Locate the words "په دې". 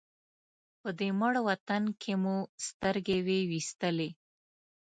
0.81-1.09